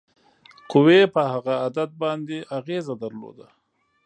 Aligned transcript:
قوې 0.71 1.01
په 1.13 1.21
هغه 1.31 1.53
عدد 1.65 1.89
باندې 2.03 2.37
اغیزه 2.57 2.93
درلوده. 3.03 3.47